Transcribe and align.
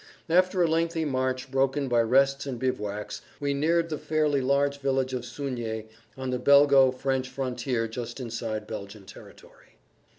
After 0.29 0.63
a 0.63 0.67
lengthy 0.67 1.05
march 1.05 1.51
broken 1.51 1.87
by 1.87 2.01
rests 2.01 2.47
and 2.47 2.57
bivouacs 2.57 3.21
we 3.39 3.53
neared 3.53 3.89
the 3.89 3.99
fairly 3.99 4.41
large 4.41 4.79
village 4.79 5.13
of 5.13 5.23
Sugny 5.25 5.89
on 6.17 6.31
the 6.31 6.39
Belgo 6.39 6.89
French 6.91 7.29
frontier 7.29 7.87
just 7.87 8.19
inside 8.19 8.65
Belgian 8.65 9.05
territory. 9.05 9.77